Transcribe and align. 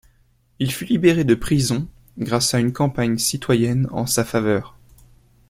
Il 0.57 0.71
fut 0.71 0.85
libéré 0.85 1.25
de 1.25 1.35
prison 1.35 1.87
grâce 2.17 2.55
à 2.55 2.59
une 2.59 2.73
campagne 2.73 3.19
citoyenne 3.19 3.87
en 3.91 4.07
sa 4.07 4.25
faveur. 4.25 4.75